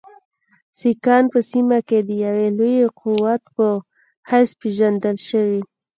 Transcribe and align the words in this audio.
سیکهان 0.79 1.23
په 1.33 1.39
سیمه 1.51 1.79
کې 1.87 1.99
د 2.07 2.09
یوه 2.25 2.47
لوی 2.57 2.77
قوت 2.99 3.41
په 3.55 3.67
حیث 4.29 4.49
پېژندل 4.61 5.17
شوي. 5.27 5.61